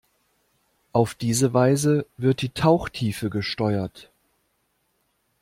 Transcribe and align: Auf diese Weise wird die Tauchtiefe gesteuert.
Auf 0.93 1.13
diese 1.13 1.53
Weise 1.53 2.07
wird 2.17 2.41
die 2.41 2.49
Tauchtiefe 2.49 3.29
gesteuert. 3.29 4.09